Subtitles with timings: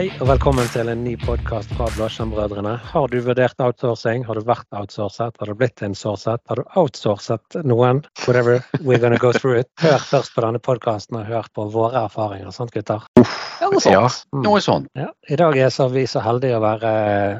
[0.00, 2.70] Hei og velkommen til en ny podkast fra Blåskjermbrødrene.
[2.88, 4.22] Har du vurdert outsourcing?
[4.24, 5.34] Har du vært outsourcet?
[5.36, 6.40] Har du blitt insourcet?
[6.48, 8.00] Har du outsourcet noen?
[8.24, 9.68] Whatever, we're gonna go through it.
[9.84, 13.04] Hør først på denne podkasten og hør på våre erfaringer, sant gutter?
[13.20, 14.22] Ja, noe sånt.
[14.32, 14.40] Mm.
[14.46, 14.88] Noe sånt.
[14.96, 15.10] Ja.
[15.28, 16.94] I dag er så vi så heldige å være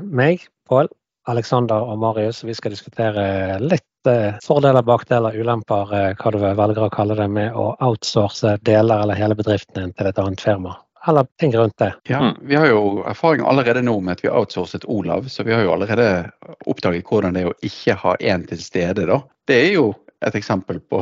[0.05, 0.93] meg, Pål,
[1.33, 2.43] Alexander og Marius.
[2.45, 7.33] Vi skal diskutere litt eh, fordeler, bakdeler, ulemper, eh, hva du velger å kalle det,
[7.41, 10.77] med å outsource deler eller hele bedriften din til et annet firma.
[11.09, 11.95] Eller ting rundt det.
[12.09, 12.37] Ja, Mm.
[12.49, 15.63] vi har jo erfaring allerede nå med at vi har outsourcet Olav, så vi har
[15.65, 16.31] jo allerede
[16.67, 19.07] oppdaget hvordan det er å ikke ha én til stede.
[19.07, 19.23] da.
[19.47, 21.01] Det er jo et eksempel på,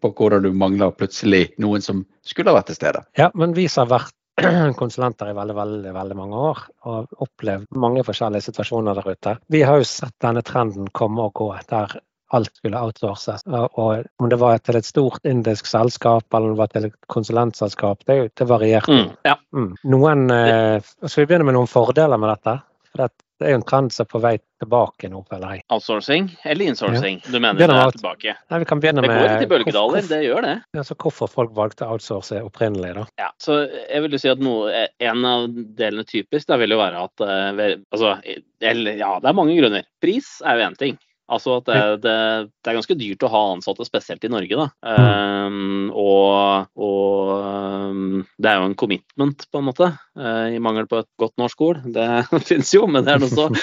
[0.00, 3.02] på hvordan du mangler plutselig noen som skulle ha vært til stede.
[3.18, 4.14] Ja, men vi som har vært
[4.80, 9.34] konsulenter i veldig, veldig, veldig mange år og opplevd mange forskjellige situasjoner der ute.
[9.50, 11.98] Vi har jo sett denne trenden komme og gå, der
[12.36, 13.44] alt skulle outsources.
[13.46, 16.98] Og om det var til et stort indisk selskap eller om det var til et
[17.12, 18.92] konsulentselskap, det, det varierte.
[18.92, 19.36] Mm, ja.
[19.56, 19.72] Mm.
[19.94, 22.60] Noen, eh, skal vi begynne med noen fordeler med dette?
[22.90, 25.64] For det, det er jo en trend som er på vei tilbake nå, føler jeg.
[25.72, 27.20] Outsourcing eller insourcing?
[27.24, 28.34] Du mener det er tilbake?
[28.52, 30.54] Nei, vi kan begynne Det går litt i bølgedaler, det gjør det.
[30.76, 32.92] Ja, så hvorfor folk valgte outsource opprinnelig.
[32.98, 33.06] da.
[33.22, 36.82] Ja, så jeg vil jo si at noe, En av delene typisk da vil jo
[36.82, 38.18] være at eh, altså,
[38.60, 39.88] eller, Ja, det er mange grunner.
[40.04, 41.00] Pris er jo én ting.
[41.30, 42.14] Altså at det, det,
[42.58, 44.56] det er ganske dyrt å ha ansatte, spesielt i Norge.
[44.58, 44.66] da.
[44.82, 49.92] Um, og, og um, det er jo en commitment, på en måte.
[50.18, 51.82] uh, I mangel på et godt norsk ord.
[51.94, 52.08] Det
[52.50, 53.46] finnes jo, men det er noe så.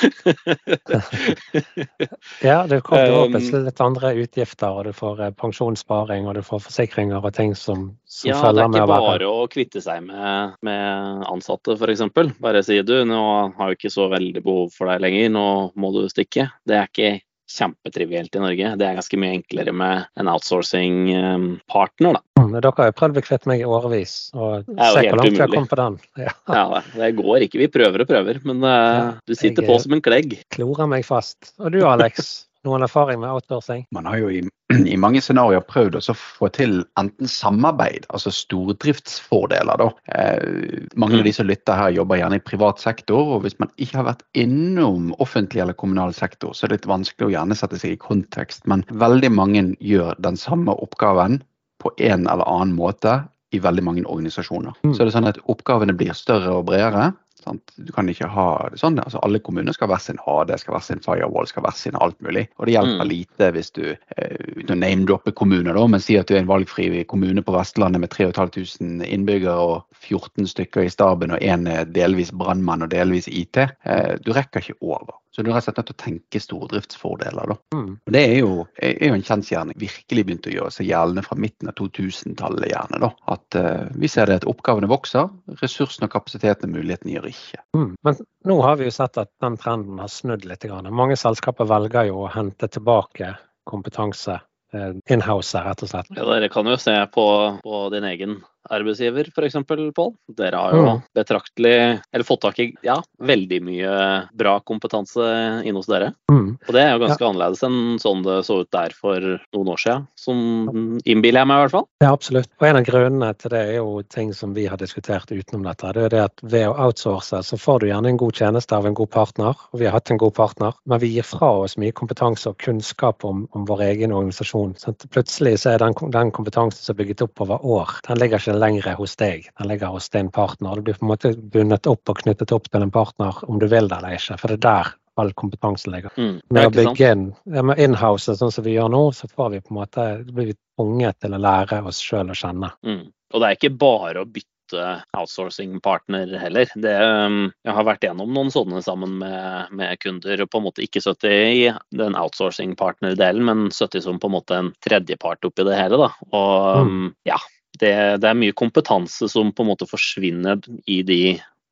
[2.41, 6.43] Ja, det kommer jo plutselig litt andre utgifter, og du får eh, pensjonssparing og du
[6.45, 9.29] får forsikringer og ting som, som Ja, det følger er med ikke å være bare
[9.31, 12.05] å kvitte seg med, med ansatte, f.eks.
[12.43, 13.21] Bare si du, nå
[13.57, 15.47] har vi ikke så veldig behov for deg lenger, nå
[15.79, 16.49] må du stikke.
[16.67, 17.13] Det er ikke
[17.47, 18.71] kjempetrivielt i Norge.
[18.79, 22.21] Det er ganske mye enklere med en outsourcing-partner, da.
[22.41, 25.41] Mm, Dere har jo prøvd å bli meg i årevis, og se hvor langt vi
[25.41, 25.99] har kommet på den.
[26.27, 27.61] Ja, Ja, det går ikke.
[27.63, 30.37] Vi prøver og prøver, men uh, du sitter jeg- på som en klegg.
[30.53, 31.53] Klorer meg fast.
[31.59, 33.85] Og du Alex, noen erfaring med outsourcing?
[33.95, 34.41] Man har jo i,
[34.93, 39.83] i mange scenarioer prøvd å få til enten samarbeid, altså stordriftsfordeler.
[39.83, 39.89] da.
[40.17, 43.71] Eh, mange av de som lytter her jobber gjerne i privat sektor, og hvis man
[43.77, 47.59] ikke har vært innom offentlig eller kommunal sektor, så er det litt vanskelig å gjerne
[47.59, 51.41] sette seg i kontekst, men veldig mange gjør den samme oppgaven
[51.83, 53.19] på en eller annen måte
[53.55, 54.75] i veldig mange organisasjoner.
[54.83, 54.93] Mm.
[54.93, 57.11] Så det er sånn at oppgavene blir større og bredere.
[57.43, 57.73] Sant?
[57.77, 58.97] Du kan ikke ha det sånn.
[58.99, 62.17] altså Alle kommuner skal være sin HD, skal være sin firewall, skal være sin alt
[62.25, 62.47] mulig.
[62.57, 63.11] Og det hjelper Mm.
[63.11, 66.49] lite hvis du eh, uten å name-droppe kommuner, da, men si at du er en
[66.49, 71.85] valgfri kommune på Vestlandet med 3500 innbyggere og 14 stykker i staben, og én er
[71.85, 73.57] delvis brannmann og delvis IT.
[73.85, 75.13] Eh, du rekker ikke over.
[75.37, 77.51] Så du er rett og slett nødt til å tenke stordriftsfordeler.
[77.51, 77.55] da.
[77.77, 77.89] Mm.
[78.07, 81.37] Og Det er jo, er jo en kjensgjerning virkelig begynt å gjøre seg gjeldende fra
[81.37, 82.71] midten av 2000-tallet.
[82.71, 83.11] gjerne da.
[83.35, 85.29] At uh, Vi ser det at oppgavene vokser,
[85.61, 87.61] ressursene og kapasiteten og mulighetene gjør ikke.
[87.77, 87.93] Mm.
[88.01, 90.65] Men nå har vi jo sett at den trenden har snudd litt.
[90.67, 90.89] Grann.
[90.89, 93.35] Mange selskaper velger jo å hente tilbake
[93.69, 94.39] kompetanse
[94.73, 96.09] Inhouse, in-house, rett og slett.
[96.11, 97.25] Ja, dere kan jo se på,
[97.63, 98.33] på din egen
[98.69, 99.57] arbeidsgiver, f.eks.,
[99.97, 100.13] Pål.
[100.37, 101.01] Dere har jo Mm.
[101.15, 105.23] betraktelig, eller fått tak i ja, veldig mye bra kompetanse
[105.65, 106.13] inne hos dere.
[106.31, 106.57] Mm.
[106.67, 109.19] Og det er jo ganske annerledes enn sånn det så ut der for
[109.53, 110.07] noen år siden.
[110.17, 111.87] Som innbiller jeg meg, i hvert fall.
[112.03, 112.49] Ja, absolutt.
[112.59, 115.93] Og en av grunnene til det er jo ting som vi har diskutert utenom dette.
[115.93, 118.85] Det er det at ved å outsource så får du gjerne en god tjeneste av
[118.85, 121.77] en god partner, og vi har hatt en god partner, men vi gir fra oss
[121.77, 124.75] mye kompetanse og kunnskap om, om vår egen organisasjon.
[124.77, 128.41] Så plutselig så er den, den kompetansen som er bygget opp over år, den ligger
[128.41, 130.75] ikke lenger hos deg, den ligger hos din partner.
[130.77, 133.67] Du blir på en måte bundet opp og knyttet opp til en partner om du
[133.67, 136.13] vil det eller ikke, for det er der all kompetansen ligger.
[136.17, 136.35] Mm.
[136.53, 139.73] Med å bygge inn med in-house, sånn som vi gjør nå, så får vi på
[139.73, 142.69] en måte, blir vi tvunget til å lære oss sjøl å kjenne.
[142.85, 143.07] Mm.
[143.33, 144.83] Og det er ikke bare å bytte
[145.17, 146.69] outsourcing-partner heller.
[146.75, 150.85] Det, um, jeg har vært gjennom noen sånne sammen med, med kunder, på en måte
[150.85, 151.67] ikke sittet i
[151.97, 156.01] den outsourcing-partner-delen, men sittet som på en måte en tredjepart oppi det hele.
[156.03, 156.11] Da.
[156.29, 157.05] Og mm.
[157.31, 157.39] ja,
[157.81, 157.93] det,
[158.23, 161.21] det er mye kompetanse som på en måte forsvinner i de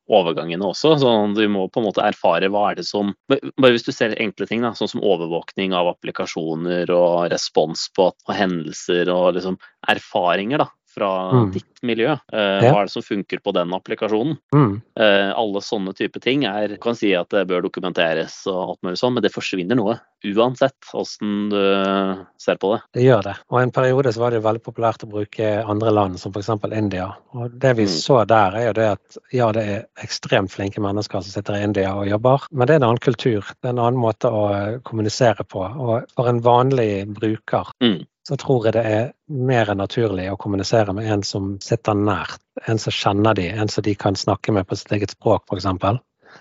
[0.06, 0.94] overgangene også.
[1.00, 4.14] så Du må på en måte erfare hva er det som Bare hvis du ser
[4.22, 9.58] enkle ting, da, sånn som overvåkning av applikasjoner og respons på på hendelser og liksom
[9.90, 11.50] erfaringer da, fra Mm.
[11.52, 12.12] ditt miljø.
[12.32, 12.72] Eh, Ja.
[12.72, 14.38] Hva er det som funker på den applikasjonen?
[14.54, 14.80] Mm.
[14.98, 18.98] Eh, alle sånne type ting er kan si at det bør dokumenteres og alt mulig
[18.98, 20.00] sånn, men det forsvinner noe.
[20.24, 22.82] Uansett åssen du ser på det.
[22.94, 23.34] Det gjør det.
[23.52, 26.48] Og en periode så var det veldig populært å bruke andre land, som f.eks.
[26.72, 27.10] India.
[27.34, 27.92] Og det vi Mm.
[28.00, 31.62] så der, er jo det at ja, det er ekstremt flinke mennesker som sitter i
[31.62, 33.42] India og jobber, men det er en annen kultur.
[33.62, 35.60] Det er en annen måte å eh, kommunisere på.
[35.60, 38.06] Og for en vanlig bruker Mm.
[38.26, 42.42] Så tror jeg det er mer naturlig å kommunisere med en som sitter nært.
[42.66, 45.68] En som kjenner de, en som de kan snakke med på sitt eget språk, f.eks.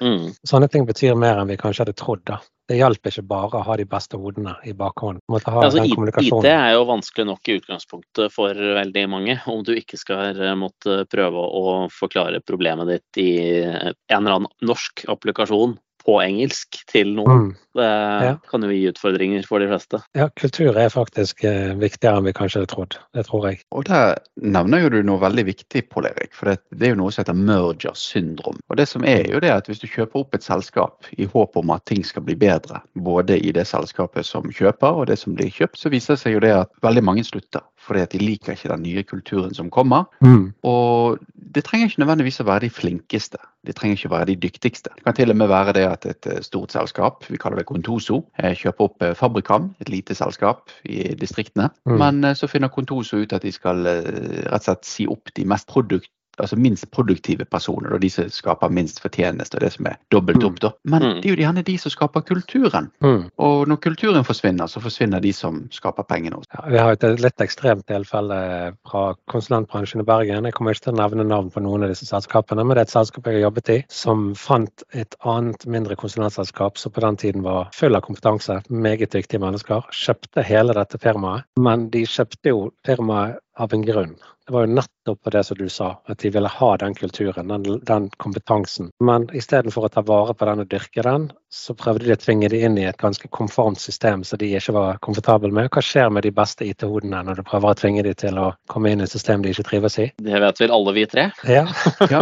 [0.01, 0.31] Mm.
[0.47, 2.23] Sånne ting betyr mer enn vi kanskje hadde trodd.
[2.25, 2.39] da.
[2.65, 5.21] Det hjalp ikke bare å ha de beste hodene i bakhånd.
[5.29, 9.37] Altså, IT er jo vanskelig nok i utgangspunktet for veldig mange.
[9.45, 14.49] Om du ikke skal eh, måtte prøve å forklare problemet ditt i en eller annen
[14.65, 17.47] norsk applikasjon på engelsk til noen.
[17.49, 17.53] Mm.
[17.75, 17.85] Det
[18.23, 18.35] Ja.
[18.49, 19.99] kan jo gi utfordringer for de fleste.
[20.15, 22.95] Ja, kultur er faktisk eh, viktigere enn vi kanskje hadde trodd.
[23.13, 23.59] Det tror jeg.
[23.75, 26.31] Og der nevner jo du noe veldig viktig, Pål Erik.
[26.37, 28.61] For det, det er jo noe som heter merger syndrom.
[28.69, 31.57] Og det som er jo det at hvis du kjøper opp et selskap i håp
[31.59, 35.35] om at ting skal bli bedre, både i det selskapet som kjøper og det som
[35.35, 37.65] blir kjøpt, så viser det seg jo det at veldig mange slutter.
[37.85, 40.07] Fordi at de liker ikke den nye kulturen som kommer.
[40.25, 40.53] Mm.
[40.65, 41.19] Og
[41.55, 43.39] det trenger ikke nødvendigvis å være de flinkeste.
[43.65, 44.91] De trenger ikke å være de dyktigste.
[44.95, 47.67] Det kan til og med være det at et eh, stort selskap, vi kaller det
[47.69, 51.69] Contoso, eh, kjøper opp eh, Fabrikam, et lite selskap i distriktene.
[51.85, 51.97] Mm.
[52.01, 55.69] Men så finner Contoso ut at de skal rett og slett si opp de mest
[55.71, 59.95] produkt altså minst produktive personer, og de som skaper minst fortjeneste, og det som er
[60.11, 60.59] dobbelt opp.
[60.59, 60.71] da.
[60.83, 61.21] Men Mm.
[61.21, 62.91] det er jo gjerne de som skaper kulturen.
[63.03, 63.29] Mm.
[63.39, 66.35] Og når kulturen forsvinner, så forsvinner de som skaper pengene.
[66.35, 66.45] også.
[66.53, 70.43] Ja, vi har et litt ekstremt tilfelle fra konsulentbransjen i Bergen.
[70.45, 72.89] Jeg kommer ikke til å nevne navn på noen av disse selskapene, men det er
[72.89, 77.17] et selskap jeg har jobbet i, som fant et annet mindre konsulentselskap som på den
[77.17, 81.43] tiden var full av kompetanse, meget dyktige mennesker, kjøpte hele dette firmaet.
[81.59, 84.15] Men de kjøpte jo firmaet av en grunn.
[84.45, 87.79] Det var jo nettopp det som du sa, at de ville ha den kulturen, den,
[87.87, 88.91] den kompetansen.
[89.03, 92.49] Men istedenfor å ta vare på den og dyrke den, så prøvde de å tvinge
[92.51, 95.69] de inn i et ganske konformt system som de ikke var komfortable med.
[95.73, 98.91] Hva skjer med de beste IT-hodene når du prøver å tvinge de til å komme
[98.91, 100.09] inn i et system de ikke trives i?
[100.21, 101.29] Det vet vel alle vi tre.
[101.49, 101.65] Ja.
[102.11, 102.19] Ja,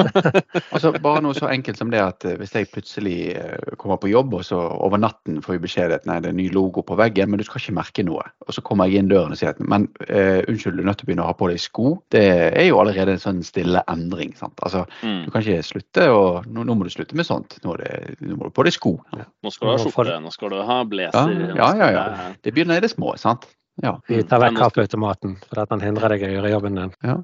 [0.72, 4.08] altså Bare noe så enkelt som det at eh, hvis jeg plutselig eh, kommer på
[4.12, 6.84] jobb, og så over natten får vi beskjed at nei, det er en ny logo
[6.86, 8.24] på veggen, men du skal ikke merke noe.
[8.48, 11.02] Og så kommer jeg inn døren og sier at men uh, unnskyld, du er nødt
[11.02, 11.96] til å begynne å ha på deg sko.
[12.14, 14.36] Det er jo allerede en sånn stille endring.
[14.40, 14.56] sant?
[14.64, 15.26] Altså, Mm.
[15.26, 17.58] Du kan ikke slutte og Nå, nå må du slutte med sånt.
[17.64, 18.96] Nå, er det, nå må du på deg sko.
[19.44, 21.34] Nå skal du ha skjorte, nå skal du ha blazer.
[21.56, 22.04] Ja, ja, ja, ja.
[22.30, 23.46] det- Det begynner i det små, sant?
[23.82, 24.02] Ja.
[24.08, 26.92] Vi tar vekk kaffeautomaten, for at den hindrer deg i å gjøre jobben din.
[27.02, 27.16] Ja,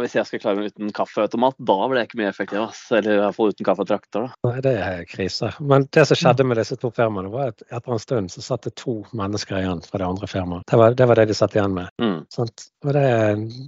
[0.00, 2.62] Hvis jeg skal klare meg uten kaffeautomat, da blir jeg ikke mye effektiv.
[2.64, 2.80] Ass.
[2.94, 4.28] Eller i hvert fall uten kaffetraktor.
[4.28, 4.48] da.
[4.48, 5.50] Nei, det er krise.
[5.60, 8.68] Men det som skjedde med disse to firmaene, var at etter en stund så satt
[8.68, 10.66] det to mennesker igjen fra det andre firmaet.
[10.70, 11.92] Det var det, var det de satt igjen med.
[12.02, 12.18] Mm.
[12.32, 12.68] Sant?
[12.86, 13.06] Og det,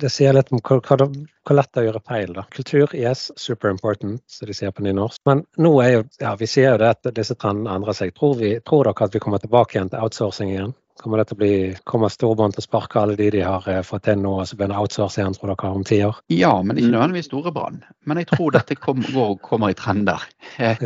[0.00, 1.06] det sier litt om hvor, hvor,
[1.44, 2.34] hvor lett det er å gjøre feil.
[2.36, 2.46] da.
[2.56, 5.20] Kultur, yes, super important, som de sier på nynorsk.
[5.28, 8.14] Men nå er jo, ja, vi sier jo det at disse trendene endrer seg.
[8.16, 10.76] Tror, vi, tror dere at vi kommer tilbake igjen til outsourcing igjen?
[11.00, 11.52] Kommer det til å bli,
[11.88, 14.58] kommer storbånd til å sparke alle de de har eh, fått inn nå, og så
[14.58, 16.18] begynne å outsource igjen, tror dere, om ti år?
[16.28, 16.96] Ja, men ikke Mm.
[16.96, 17.78] nødvendigvis store brann.
[18.04, 20.20] Men jeg tror dette kom, går, kommer i trender.
[20.58, 20.76] Eh,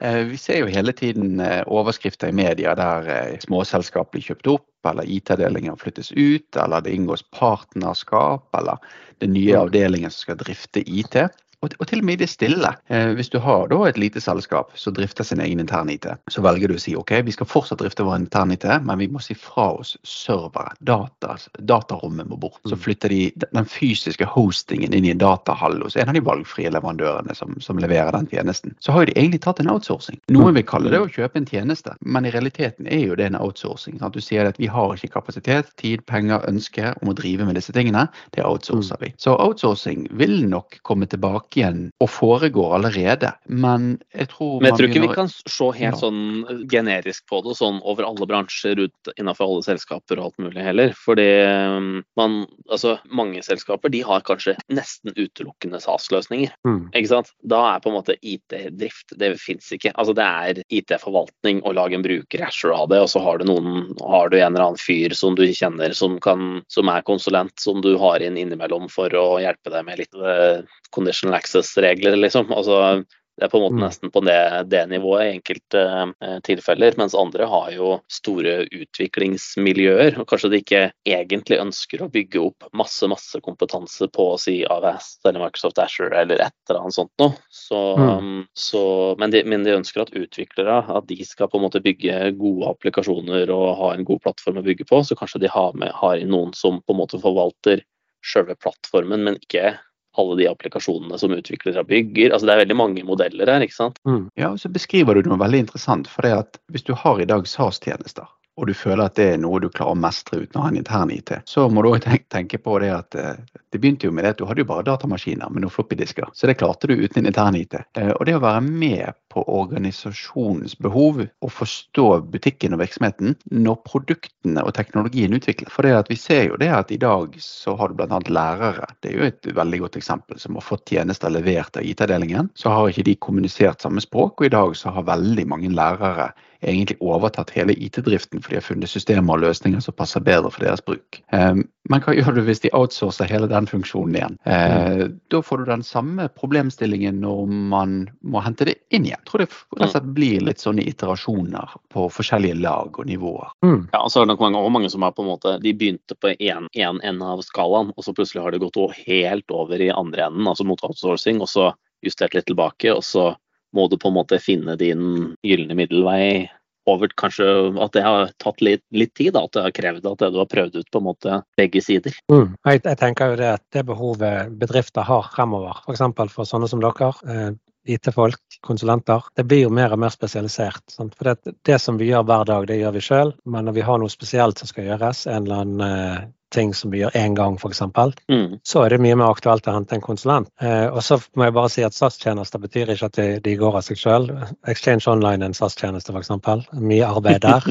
[0.00, 5.04] eh, vi ser jo hele tiden overskrifter i media der småselskap blir kjøpt opp, eller
[5.06, 8.80] IT-avdelinger flyttes ut, eller det inngås partnerskap, eller
[9.20, 11.16] det er nye avdelingen som skal drifte IT.
[11.62, 12.70] Og, og til og med i det stille.
[12.88, 16.40] Eh, hvis du har da et lite selskap som drifter sin egen interne IT, så
[16.40, 19.20] velger du å si ok, vi skal fortsatt drifte vår interne IT, men vi må
[19.20, 20.72] si fra oss servere.
[20.80, 22.56] Data, datarommet må bort.
[22.64, 22.80] Så Mm.
[22.86, 27.36] flytter de den fysiske hostingen inn i en datahall hos en av de valgfrie leverandørene
[27.36, 28.74] som, som leverer den tjenesten.
[28.80, 30.16] Så har jo de egentlig tatt en outsourcing.
[30.32, 33.36] Noen vil kalle det å kjøpe en tjeneste, men i realiteten er jo det en
[33.36, 33.98] outsourcing.
[34.00, 34.14] Sant?
[34.16, 37.72] Du sier at vi har ikke kapasitet, tid, penger, ønske om å drive med disse
[37.76, 38.08] tingene.
[38.32, 39.12] Det outsourcer vi.
[39.20, 44.78] Så outsourcing vil nok komme tilbake igjen og foregår allerede, men jeg tror Men jeg
[44.78, 45.98] tror ikke vi kan se helt Ja.
[45.98, 50.62] sånn generisk på det, sånn over alle bransjer ut innenfor alle selskaper og alt mulig
[50.62, 50.94] heller.
[50.94, 51.28] Fordi
[51.76, 56.52] um, man, altså mange selskaper de har kanskje nesten utelukkende SAS-løsninger.
[56.66, 56.90] Mm.
[56.94, 57.32] Ikke sant?
[57.42, 59.92] Da er på en måte IT-drift, det fins ikke.
[59.96, 63.48] Altså det er IT-forvaltning å lage en bruker Asher av det, og så har du
[63.50, 67.56] noen, har du en eller annen fyr som du kjenner som, kan, som er konsulent,
[67.60, 70.62] som du har inn innimellom for å hjelpe deg med litt eh,
[70.94, 72.52] conditional access-regler, liksom.
[72.52, 73.00] Altså
[73.40, 73.84] det er på en måte Mm.
[73.86, 75.82] nesten på det, det nivået i enkelte
[76.20, 80.18] eh, tilfeller, mens andre har jo store utviklingsmiljøer.
[80.20, 84.58] og Kanskje de ikke egentlig ønsker å bygge opp masse masse kompetanse på å si
[84.68, 87.32] AVS eller Microsoft Asher eller et eller annet sånt noe.
[87.48, 88.46] Så, Mm.
[88.54, 92.36] så, men, de, men de ønsker at utviklere at de skal på en måte bygge
[92.36, 95.00] gode applikasjoner og ha en god plattform å bygge på.
[95.00, 97.80] Så kanskje de har, med, har noen som på en måte forvalter
[98.20, 99.78] selve plattformen, men ikke
[100.20, 102.34] alle de applikasjonene som utviklere bygger.
[102.34, 103.64] Altså Det er veldig mange modeller her.
[103.64, 103.98] ikke sant?
[104.08, 104.28] Mm.
[104.40, 106.10] Ja, og så beskriver du noe veldig interessant.
[106.10, 109.40] For det at hvis du har i dag SAS-tjenester, og du føler at det er
[109.40, 112.04] noe du klarer å mestre uten å ha en intern IT, så må du òg
[112.04, 113.38] tenke på det at eh,
[113.70, 116.50] det begynte jo med det at du hadde jo bare datamaskiner med noen floppydisker, så
[116.50, 117.78] det klarte du uten en intern IT.
[117.96, 123.78] Eh, og det å være med på organisasjonens behov og forstå butikken og virksomheten når
[123.86, 125.70] produktene og teknologien utvikles.
[125.72, 128.20] For det at vi ser jo det at i dag så har du bl.a.
[128.26, 128.90] lærere.
[129.00, 132.50] Det er jo et veldig godt eksempel som har fått tjenester levert av IT-avdelingen.
[132.58, 136.32] Så har ikke de kommunisert samme språk, og i dag så har veldig mange lærere
[136.60, 140.64] egentlig overtatt hele IT-driften, for de har funnet systemer og løsninger som passer bedre for
[140.64, 141.20] deres bruk.
[141.32, 144.36] Um, men hva gjør du hvis de outsourcer hele den funksjonen igjen?
[144.44, 145.18] Uh, mm.
[145.32, 149.18] Da får du den samme problemstillingen når man må hente det inn igjen.
[149.20, 153.52] Jeg tror det rett og slett blir litt sånne iterasjoner på forskjellige lag og nivåer.
[153.64, 153.88] Mm.
[153.92, 156.16] Ja, og så er det nok mange, mange som er på en måte, de begynte
[156.20, 160.28] på én ende av skalaen, og så plutselig har det gått helt over i andre
[160.28, 161.70] enden, altså mot outsourcing, og så
[162.04, 163.30] justert litt tilbake, og så
[163.76, 166.48] må du på en måte finne din gylne middelvei
[166.88, 167.46] over kanskje
[167.84, 170.48] at det har tatt litt, litt, tid, da, at det har krevd at du har
[170.50, 172.14] prøvd ut på en måte begge sider.
[172.32, 172.54] Mm.
[172.66, 176.02] Jeg, jeg, tenker jo det at det behovet bedrifter har fremover, f.eks.
[176.16, 177.50] For, for sånne som dere, eh,
[177.94, 180.82] IT-folk, konsulenter, det blir jo mer og mer spesialisert.
[180.92, 181.14] Sant?
[181.18, 183.86] For det, det, som vi gjør hver dag, det gjør vi sjøl, men når vi
[183.86, 187.34] har noe spesielt som skal gjøres, en eller annen eh, ting som vi gjør én
[187.38, 187.82] gang, f.eks.,
[188.28, 188.60] mm.
[188.66, 190.50] så er det mye mer aktuelt å hente en konsulent.
[190.62, 193.78] Eh, og så må jeg bare si at SAS-tjenester betyr ikke at de, de går
[193.78, 194.28] av seg sjøl.
[194.70, 196.32] Exchange Online er en SAS-tjeneste, f.eks.
[196.80, 197.66] Mye arbeid der.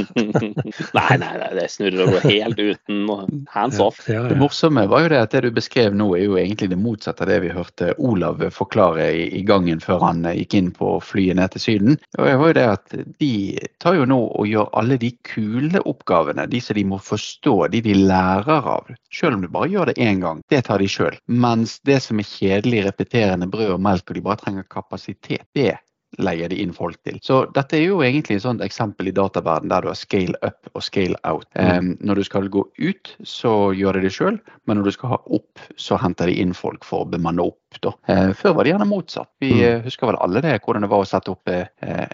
[1.00, 3.04] nei, nei, nei, det snurrer og går helt uten
[3.52, 4.02] hands off.
[4.08, 4.34] Ja, ja, ja.
[4.34, 7.26] Det morsomme var jo det at det du beskrev nå, er jo egentlig det motsatte
[7.26, 10.96] av det vi hørte Olav forklare i, i gangen før han eh, gikk inn på
[11.04, 12.00] flyet ned til Syden.
[12.18, 13.34] Og det var jo det at De
[13.82, 17.84] tar jo nå og gjør alle de kule oppgavene, de som de må forstå, de
[17.90, 18.90] de lærer av.
[19.14, 20.42] Selv om du bare gjør det én gang.
[20.50, 21.18] Det tar de sjøl.
[21.28, 25.76] Mens det som er kjedelig, repeterende brød og melk, og de bare trenger kapasitet, det
[26.18, 27.20] leier de inn folk til.
[27.24, 30.70] Så dette er jo egentlig et sånt eksempel i dataverden der du har scale up
[30.74, 31.46] og scale out.
[31.54, 35.14] Um, når du skal gå ut, så gjør de det sjøl, men når du skal
[35.14, 37.94] ha opp, så henter de inn folk for å bemanne opp da.
[38.08, 39.30] Eh, før var det gjerne motsatt.
[39.40, 39.66] Vi mm.
[39.70, 41.68] Eh, husker vel alle det, hvordan det var å sette opp eh,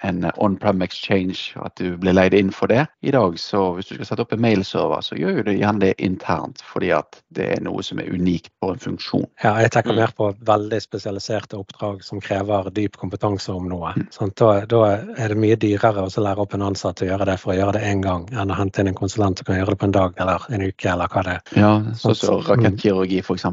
[0.05, 2.85] en on-prem exchange, at du ble leid inn for det.
[3.05, 5.93] I dag, så hvis du skal sette opp en mailserver, så gjør du gjerne det
[6.03, 9.27] internt, fordi at det er noe som er unikt på en funksjon.
[9.43, 10.01] Ja, jeg tenker mm.
[10.03, 13.95] mer på veldig spesialiserte oppdrag som krever dyp kompetanse om noe.
[14.15, 14.81] Sånn, Da, da,
[15.15, 17.77] er det mye dyrere å lære opp en ansatt å gjøre det for å gjøre
[17.77, 19.95] det én gang, enn å hente inn en konsulent som kan gjøre det på en
[19.95, 21.53] dag eller en uke, eller hva det er.
[21.55, 23.47] Ja, sånn som så, rakettkirurgi, f.eks.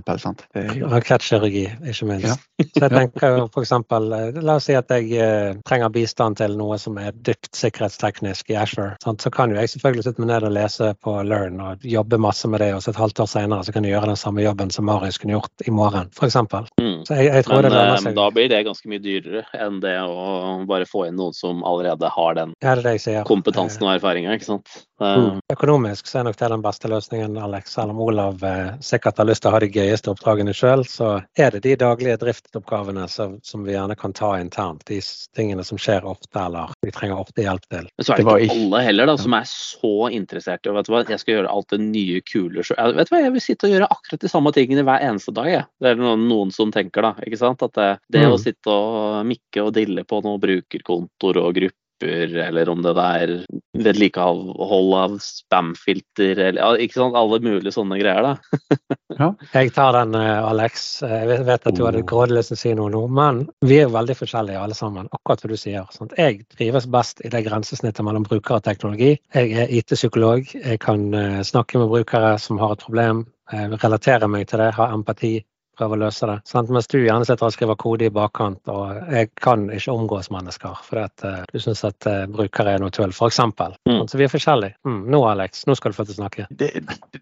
[0.93, 2.29] Rakettkirurgi ikke minst.
[2.29, 2.67] Ja.
[2.67, 3.73] så jeg tenker jo f.eks.
[3.73, 8.53] Eh, la oss si at jeg eh, trenger bistand til noe som er dypt sikkerhetsteknisk
[8.53, 8.97] i Ashore.
[9.05, 9.25] Sant?
[9.25, 12.51] Så kan jo jeg selvfølgelig sitte meg ned og lese på Learn og jobbe masse
[12.51, 14.73] med det, og så et halvt år senere så kan jeg gjøre den samme jobben
[14.75, 16.39] som Marius kunne gjort i morgen, f.eks.
[16.81, 17.03] Mm.
[17.09, 18.17] Så jeg, jeg tror Men, det lønner eh, seg.
[18.19, 22.11] Da blir det ganske mye dyrere enn det å bare få inn noen som allerede
[22.13, 24.75] har den ja, det det kompetansen og erfaringa, ikke sant.
[25.03, 25.41] Mm.
[25.53, 27.75] Økonomisk så er nok det den beste løsningen, Alex.
[27.75, 31.15] Selv om Olav eh, sikkert har lyst til å ha de gøyeste oppdragene sjøl, så
[31.39, 34.85] er det de daglige driftsoppgavene som, som, vi gjerne kan ta internt.
[34.89, 35.01] De
[35.37, 37.89] tingene som skjer ofte, eller vi trenger ofte hjelp til.
[37.97, 40.95] Men så er det, ikke alle heller da, som er så interessert i vet du
[40.95, 42.97] hva, jeg skal gjøre alt det nye, kule sjøl.
[42.99, 45.51] Vet du hva, jeg vil sitte og gjøre akkurat de samme tingene hver eneste dag.
[45.53, 45.69] Jeg.
[45.83, 47.15] Det er noen, noen, som tenker, da.
[47.27, 47.67] ikke sant?
[47.67, 48.33] At det, det mm.
[48.33, 53.33] å sitte og mikke og dille på noen brukerkontoer og grupper eller om det er
[53.79, 58.61] vedlikehold av spamfilter, eller ikke sant, alle mulige sånne greier, da.
[59.21, 59.29] ja.
[59.55, 60.87] Jeg tar den, eh, Alex.
[61.03, 63.97] Jeg vet at du hadde grådig til å si noe nå, men vi er jo
[63.97, 65.87] veldig forskjellige alle sammen, akkurat hva du sier.
[65.95, 66.17] Sant?
[66.19, 69.15] Jeg trives best i det grensesnittet mellom bruker og teknologi.
[69.37, 70.53] Jeg er IT-psykolog.
[70.59, 74.87] Jeg kan eh, snakke med brukere som har et problem, relatere meg til det, ha
[74.95, 75.35] empati
[75.79, 76.39] prøve å løse det.
[76.49, 76.73] Sant?
[76.73, 80.81] Mens du gjerne sitter og skriver kode i bakkant, og jeg kan ikke omgås mennesker
[80.87, 83.41] fordi at uh, du syns at uh, brukere er noe tull, f.eks.
[83.43, 84.03] Mm.
[84.09, 84.79] Så vi er forskjellige.
[84.89, 85.01] Mm.
[85.13, 86.49] Nå, Alex, nå skal du få til å snakke.
[86.51, 86.75] Det,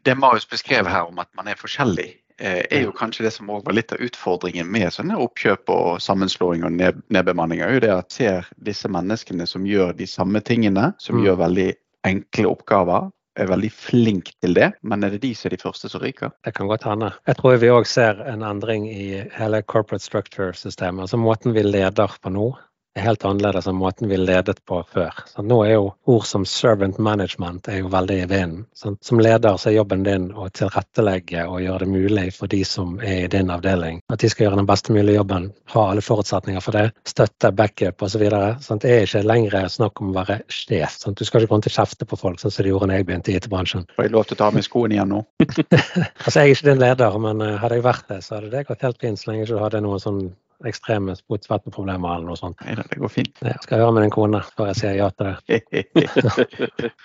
[0.07, 2.09] det Marius beskrev her om at man er forskjellig,
[2.41, 6.67] eh, er jo kanskje det som var litt av utfordringen med sånne oppkjøp og sammenslåing
[6.67, 10.91] og ned, nedbemanninger, er jo det at ser disse menneskene som gjør de samme tingene,
[11.03, 11.25] som mm.
[11.27, 11.71] gjør veldig
[12.09, 15.91] enkle oppgaver, er veldig flink til det, men er det de som er de første
[15.91, 16.33] som ryker?
[16.45, 17.13] Det kan godt hende.
[17.29, 21.07] Jeg tror vi òg ser en endring i hele corporate structure-systemet.
[21.07, 22.51] Altså måten vi leder på nå,
[22.97, 25.15] er helt annerledes enn måten vi ledet på før.
[25.31, 28.65] Så nå er jo ord som servant management er jo veldig i vinden.
[28.75, 32.97] Som leder så er jobben din å tilrettelegge og gjøre det mulig for de som
[32.99, 36.65] er i din avdeling, at de skal gjøre den beste mulige jobben, ha alle forutsetninger
[36.65, 38.27] for det, støtte, backup osv.
[38.27, 40.99] Det er ikke lenger snakk om å være sjef.
[40.99, 41.21] Sant?
[41.21, 43.07] Du skal ikke gå til å kjefte på folk sånn som de gjorde da jeg
[43.09, 43.87] begynte i IT-bransjen.
[43.95, 45.23] Får jeg lov til å ta av meg skoene igjen nå?
[45.45, 48.67] altså, jeg er ikke din leder, men eh, hadde jeg vært det, så hadde det
[48.69, 50.23] gått helt fint så lenge du hadde noen sånn
[50.69, 52.61] ekstreme fotsvetteproblemer eller noe sånt.
[52.67, 53.33] Nei, det går fint.
[53.41, 55.61] Det skal jeg høre med din kone før jeg sier ja til det.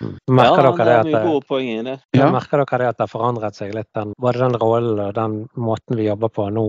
[0.00, 1.96] Ja, Merker det dere er det mye at gode poeng i det.
[2.16, 2.28] Ja.
[2.34, 5.38] merker dere det at det har forandret seg litt, den, både den rollen og den
[5.56, 6.66] måten vi jobber på nå,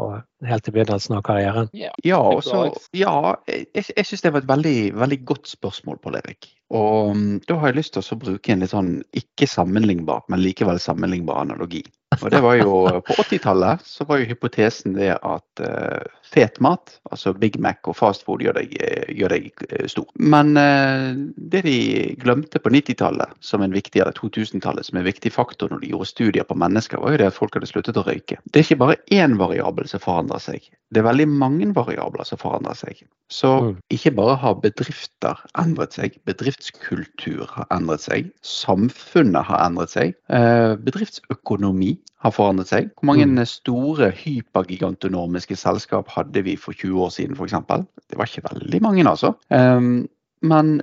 [0.00, 0.12] og
[0.46, 1.68] helt i begynnelsen av karrieren?
[1.76, 1.90] Ja.
[2.06, 2.88] Ja, Tenk og så- Alex.
[2.96, 3.14] ja
[3.50, 3.66] jeg,
[3.96, 6.48] jeg syns det var et veldig, veldig godt spørsmål, Pål Erik.
[6.70, 10.40] Og mm, da har jeg lyst til å bruke en litt sånn ikke sammenlignbar, men
[10.40, 11.82] likevel sammenlignbar analogi.
[12.22, 12.70] Og det var jo
[13.06, 17.96] På 80-tallet så var jo hypotesen det at eh, fet mat, altså Big Mac og
[17.98, 18.74] fast food, gjør deg,
[19.18, 20.06] gjør deg eh, stor.
[20.20, 21.12] Men eh,
[21.50, 21.76] det de
[22.20, 26.10] glemte på 90-tallet som en viktig, eller 2000-tallet som en viktig faktor når de gjorde
[26.12, 28.38] studier på mennesker, var jo det at folk hadde sluttet å røyke.
[28.50, 30.70] Det er ikke bare én variabel som forandrer seg.
[30.90, 33.02] Det er veldig mange variabler som forandrer seg.
[33.30, 33.76] Så Mm.
[33.90, 40.74] ikke bare har bedrifter endret seg, bedriftskultur har endret seg, samfunnet har endret seg, eh,
[40.76, 42.90] bedriftsøkonomi har forandret seg.
[43.00, 43.44] Hvor mange Mm.
[43.48, 47.52] store hypergigantonomiske selskap hadde vi for 20 år siden f.eks.?
[48.10, 49.34] Det var ikke veldig mange, altså.
[49.50, 50.08] Um,
[50.42, 50.80] men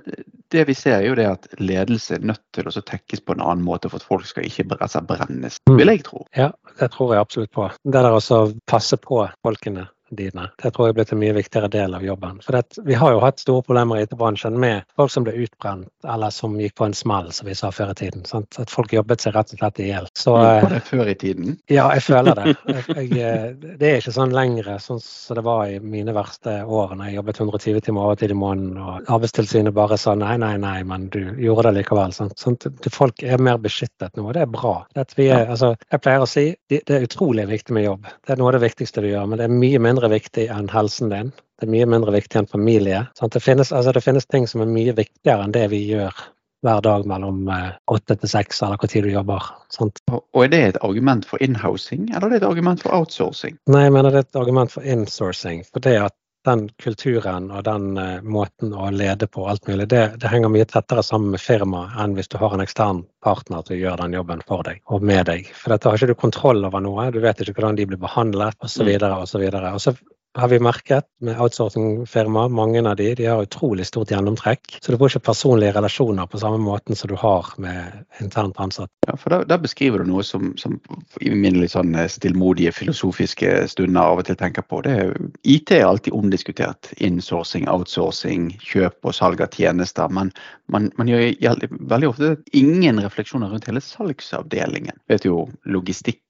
[0.52, 3.42] det vi ser er jo det at ledelse er nødt til å tekkes på en
[3.44, 5.76] annen måte for at folk skal ikke slett brennes, Mm.
[5.76, 6.24] vil jeg tro.
[6.36, 7.68] Ja, det tror jeg absolutt på.
[7.84, 11.70] Det der å passe på folkene dine, det tror jeg er blitt en mye viktigere
[11.72, 12.40] del av jobben.
[12.44, 15.88] For det, vi har jo hatt store problemer i IT-bransjen med folk som ble utbrent,
[16.06, 18.24] eller som gikk på en smell, som vi sa før i tiden.
[18.28, 18.58] Sant?
[18.60, 20.08] At folk jobbet seg rett og slett i hjel.
[20.18, 21.58] Så Var eh, det før i tiden?
[21.70, 22.54] ja, jeg føler det.
[22.68, 26.94] Jeg, jeg, det er ikke sånn lenger sånn som det var i mine verste år
[26.96, 30.78] når jeg jobbet 120 timer overtid i måneden, og Arbeidstilsynet bare sa nei, nei, nei,
[30.88, 32.14] men du gjorde det likevel.
[32.16, 32.38] Sant?
[32.40, 32.58] Sånn,
[32.94, 34.74] folk er mer beskyttet nå, og det er bra.
[34.98, 38.08] Er, altså, jeg pleier å si det, det er utrolig viktig med jobb.
[38.26, 40.70] Det er noe av det viktigste du gjør, men det er mye mindre viktig enn
[40.70, 41.34] helsen din.
[41.58, 43.00] Det er mye mindre viktig enn familie.
[43.18, 46.14] Det, finnes, altså, det finnes ting som er mye viktigere enn det vi gjør
[46.62, 49.50] hver dag mellom eh, åtte til seks, eller hvor tid du jobber.
[49.74, 49.98] Sant?
[50.10, 53.58] Og er det et argument for inhousing, eller er det et argument for outsourcing?
[53.70, 55.62] Nei, jeg mener det er et argument for insourcing.
[55.66, 60.04] For det at den kulturen og den uh, måten å lede på, alt mulig, det,
[60.22, 63.76] det henger mye tettere sammen med firmaet enn hvis du har en ekstern partner til
[63.76, 65.50] å gjøre den jobben for deg og med deg.
[65.54, 68.56] For dette har ikke du kontroll over noe, du vet ikke hvordan de blir behandlet
[68.64, 68.94] osv.
[69.08, 69.48] osv.
[69.48, 69.96] Og så
[70.38, 72.48] har vi merket med outsourcingfirma.
[72.48, 74.78] mange av de, de har utrolig stort gjennomtrekk.
[74.80, 78.92] Så du får ikke personlige relasjoner på samme måten som du har med internt ansatte.
[79.06, 80.78] Ja, for der, der beskriver du noe som, som
[81.20, 84.82] i mine litt sånn stillmodige filosofiske stunder av og til tenker på.
[84.86, 86.92] Det er, IT er alltid omdiskutert.
[87.02, 90.10] Insourcing, outsourcing, kjøp og salg av tjenester.
[90.14, 90.32] Men
[90.70, 95.02] man, man gjør veldig ofte ingen refleksjoner rundt hele salgsavdelingen.
[95.10, 96.22] Vet jo, Logistikk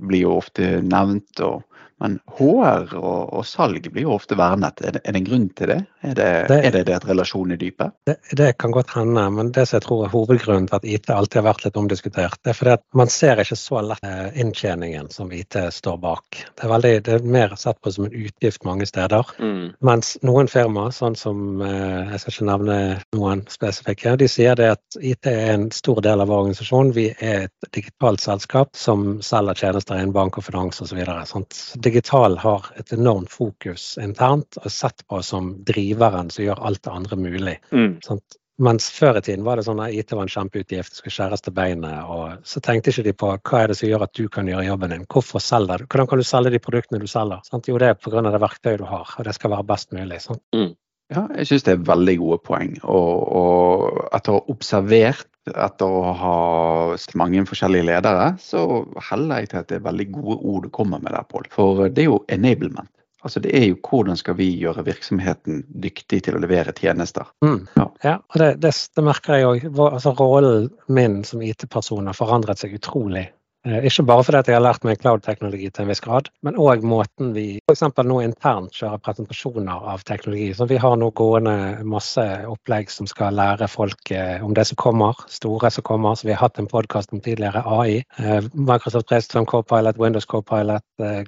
[0.00, 1.44] blir jo ofte nevnt.
[1.44, 1.66] og
[2.00, 4.80] men HR og, og salg blir jo ofte vernet.
[4.86, 5.78] Er det, er det en grunn til det?
[6.06, 7.90] Er det, Det- er det det at relasjonen er dype?
[8.06, 11.10] Det, det kan godt hende, men det som jeg tror er hovedgrunnen til at IT
[11.10, 14.40] alltid har vært litt omdiskutert, det er fordi at man ser ikke så lett eh,
[14.40, 16.40] inntjeningen som IT står bak.
[16.56, 19.34] Det er, veldig, det er mer sett på som en utgift mange steder.
[19.40, 19.74] Mm.
[19.90, 22.78] Mens noen firmaer, sånn som eh, jeg skal ikke nevne
[23.16, 26.92] noen spesifikke, de sier det at IT er en stor del av vår organisasjon.
[26.96, 31.00] Vi er et digitalt selskap som selger tjenester innen bank og finans osv.
[31.80, 36.92] Digital har et enormt fokus internt og sett på som driveren som gjør alt det
[36.92, 37.56] andre mulig.
[37.72, 37.96] Mm.
[38.04, 38.36] Sant?
[38.60, 41.54] Mens før i tiden var det sånn at IT var en kjempeutgift, skulle skjæres til
[41.56, 42.02] beinet.
[42.12, 44.66] Og så tenkte ikke de på hva er det som gjør at du kan gjøre
[44.66, 45.06] jobben din.
[45.08, 45.86] Hvorfor selger du?
[45.88, 47.40] Hvordan kan du selge de produktene du selger?
[47.48, 47.70] Sant?
[47.72, 48.20] Jo, det er pga.
[48.28, 50.20] det verktøyet du har, og det skal være best mulig.
[50.26, 50.44] Sant?
[51.10, 52.76] Ja, jeg syns det er veldig gode poeng.
[52.84, 56.36] Og, og etter å ha observert, etter å ha
[57.00, 60.74] sett mange forskjellige ledere, så heller jeg til at det er veldig gode ord du
[60.74, 61.48] kommer med der, Pål.
[61.56, 62.92] For det er jo enablement.
[63.22, 67.28] Altså Det er jo hvordan skal vi gjøre virksomheten dyktig til å levere tjenester.
[67.44, 67.66] Mm.
[67.76, 67.88] Ja.
[68.04, 69.66] Ja, og det, det, det merker jeg òg.
[69.90, 73.28] Altså, rollen min som IT-person har forandret seg utrolig.
[73.68, 76.56] Eh, ikke bare fordi at jeg har lært meg cloud-teknologi til en viss grad, men
[76.56, 77.82] òg måten vi f.eks.
[78.08, 80.46] nå internt kjører presentasjoner av teknologi.
[80.56, 84.80] Så vi har nå gående masse opplegg som skal lære folk eh, om det som
[84.80, 86.16] kommer, store som kommer.
[86.16, 88.00] Så vi har hatt en podkast om tidligere AI.
[88.16, 90.86] Eh, Microsoft 365 Copilot, Windows Copilot.
[91.04, 91.20] Eh,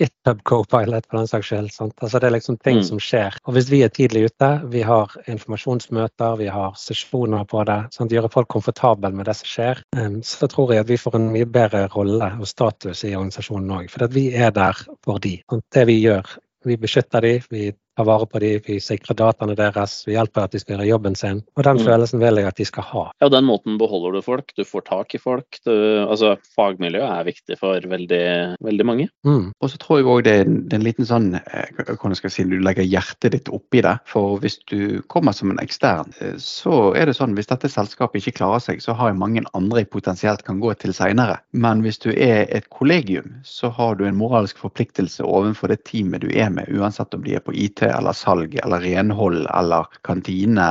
[0.00, 1.70] GitHub Copilot for den saks skyld.
[2.00, 2.82] Altså det er liksom ting Mm.
[2.88, 3.36] som skjer.
[3.44, 8.10] Og hvis vi er tidlig ute, vi har informasjonsmøter, vi har sesjoner på det, sant?
[8.12, 11.30] gjøre folk komfortable med det som skjer, em, så tror jeg at vi får en
[11.32, 13.90] mye bedre rolle og status i organisasjonen òg.
[13.90, 14.72] For vi er der
[15.04, 15.42] for de.
[15.72, 16.26] Det vi gjør,
[16.64, 20.54] vi beskytter de, vi tar vare på de, vi sikrer dataene deres, vi hjelper at
[20.54, 21.42] de skal gjøre jobben sin.
[21.56, 21.84] Og den Mm.
[21.84, 23.02] følelsen vil jeg at de skal ha.
[23.20, 25.58] Ja, den måten beholder du folk, du får tak i folk.
[25.64, 25.72] Du,
[26.08, 29.08] altså, fagmiljøet er viktig for veldig, veldig mange.
[29.24, 29.52] Mm.
[29.60, 30.36] Og så tror jeg òg det,
[30.68, 33.82] det er en liten sånn eh, hvordan skal jeg si, Du legger hjertet ditt oppi
[33.84, 33.98] det.
[34.06, 38.22] For hvis du kommer som en ekstern, eh, så er det sånn hvis dette selskapet
[38.22, 41.38] ikke klarer seg, så har jeg mange andre jeg potensielt kan gå til seinere.
[41.52, 46.24] Men hvis du er et kollegium, så har du en moralsk forpliktelse overfor det teamet
[46.24, 50.70] du er med, uansett om de er på IT eller salg eller renhold eller kantine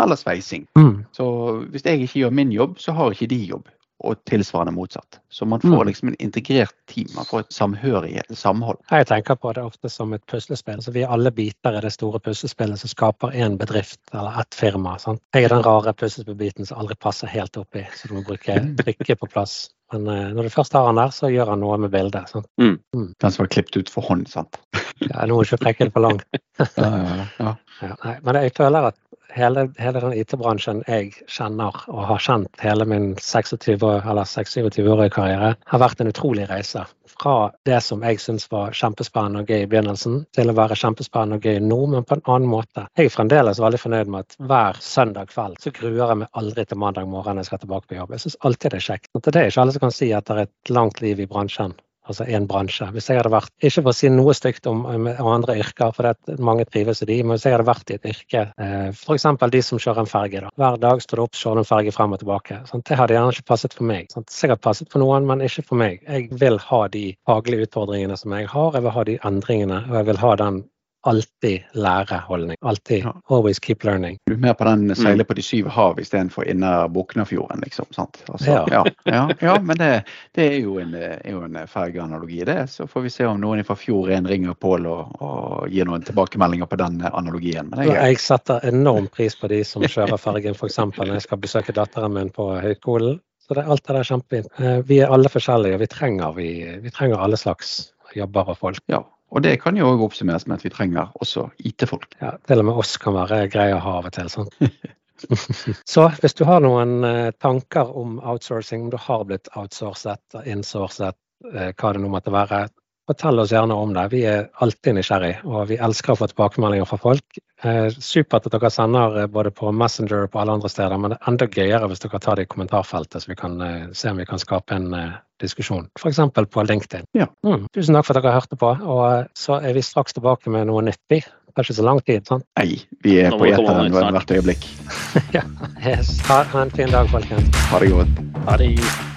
[0.00, 0.66] eller sveising.
[0.78, 1.04] Mm.
[1.14, 1.24] Så
[1.70, 3.68] hvis jeg ikke gjør min jobb, så har ikke de jobb.
[4.04, 5.20] Og tilsvarende motsatt.
[5.30, 5.86] Så man får Mm.
[5.86, 7.06] liksom en integrert team.
[7.14, 8.76] Man får et samhørighet, et samhold.
[8.90, 10.82] Jeg tenker på det ofte som et puslespill.
[10.82, 14.54] Så vi er alle biter i det store puslespillet som skaper én bedrift eller ett
[14.54, 14.98] firma.
[14.98, 15.22] Sant?
[15.32, 19.14] Jeg er den rare puslespillbiten som aldri passer helt oppi, så du må bruke brikker
[19.14, 19.70] på plass.
[19.92, 22.30] Men eh, når du først har han der, så gjør han noe med bildet.
[22.32, 22.48] Sant?
[22.56, 24.58] Den som var klippet ut for hånd, sant.
[25.02, 26.26] Ja, nå må ikke trekke det for langt.
[26.78, 27.52] Ja, ja, ja.
[27.82, 28.96] Ja, nei, men jeg føler at
[29.34, 35.14] hele, hele den IT-bransjen jeg kjenner og har kjent hele min 26 år, eller 26-årige
[35.14, 36.84] karriere, har vært en utrolig reise.
[37.14, 41.38] Fra det som jeg syns var kjempespennende og gøy i begynnelsen, til å være kjempespennende
[41.38, 42.88] og gøy nå, men på en annen måte.
[42.98, 46.66] Jeg er fremdeles veldig fornøyd med at hver søndag kveld så gruer jeg meg aldri
[46.66, 48.16] til mandag morgen jeg skal tilbake på jobb.
[48.16, 49.10] Jeg syns alltid det er kjekt.
[49.14, 51.76] Det er ikke alle som kan si at det er et langt liv i bransjen
[52.08, 52.86] altså en bransje.
[52.94, 56.06] Hvis jeg hadde vært, ikke for å si noe stygt om, om andre yrker, for
[56.06, 58.90] det er mange trives i de, men hvis jeg hadde vært i et yrke, eh,
[58.92, 59.26] f.eks.
[59.54, 60.44] de som kjører en ferge.
[60.44, 60.52] da.
[60.60, 62.60] Hver dag står det opp, kjører en ferge frem og tilbake.
[62.70, 62.86] Sant?
[62.88, 64.12] Det hadde gjerne ikke passet for meg.
[64.14, 64.30] Sant?
[64.34, 66.04] Sikkert passet for noen, men ikke for meg.
[66.04, 70.00] Jeg vil ha de faglige utfordringene som jeg har, jeg vil ha de endringene, og
[70.00, 70.62] jeg vil ha den
[71.06, 72.56] alltid lære-holdning.
[72.62, 73.12] Alltid Ja.
[73.30, 74.16] always keep learning.
[74.26, 77.86] Du er mer på den seile på de syv hav istedenfor inne Boknafjorden, liksom.
[77.92, 78.22] sant?
[78.32, 78.64] Altså, Ja.
[78.70, 78.84] ja.
[79.06, 82.70] Ja, ja, men det, det er jo en, er jo en fergeanalogi, det.
[82.70, 86.66] Så får vi se om noen fra Fjord1 ringer Pål og, og gir noen tilbakemeldinger
[86.66, 87.68] på den analogien.
[87.70, 90.78] Men jeg, Jeg setter enorm pris på de som kjører fergen, f.eks.
[90.78, 93.20] når jeg skal besøke datteren min på høyskolen.
[93.44, 94.46] Så det, alt det der er kjempefint.
[94.58, 98.56] Eh, Vi er alle forskjellige, og vi trenger, vi, vi trenger alle slags jobber og
[98.56, 98.78] folk.
[98.88, 99.02] ja.
[99.34, 102.12] Og det kan jo òg oppsummeres med at vi trenger også IT-folk.
[102.22, 104.30] Ja, til og med oss kan være greie å ha av og til.
[104.30, 104.50] sånn.
[105.94, 111.18] Så hvis du har noen eh, tanker om outsourcing, om du har blitt outsourcet, insourcet,
[111.50, 112.66] eh, hva det nå måtte være,
[113.08, 114.06] fortell oss gjerne om det.
[114.14, 117.42] Vi er alltid nysgjerrig, og vi elsker å få tilbakemeldinger fra folk.
[117.66, 121.20] Eh, supert at dere sender både på Messenger og på alle andre steder, men det
[121.20, 123.58] er enda gøyere hvis dere tar det i kommentarfeltet, så vi kan
[123.92, 124.94] se om vi kan skape en
[125.42, 125.88] diskusjon.
[125.98, 126.20] F.eks.
[126.50, 127.06] på LinkedIn.
[127.16, 127.28] Ja.
[127.46, 127.66] Mm.
[127.74, 130.68] Tusen takk for at dere hørte på, og eh, så er vi straks tilbake med
[130.70, 131.24] noe nyttig.
[131.24, 132.26] Det er ikke så lang tid.
[132.26, 132.46] sant?
[132.58, 134.68] Nei, vi er på det komme eteren hvert øyeblikk.
[135.36, 135.46] Ja.
[135.86, 136.18] Yes.
[136.26, 137.66] Ha ha en fin dag, folkens.
[137.70, 138.24] Ha det godt.
[138.48, 139.13] Ha det.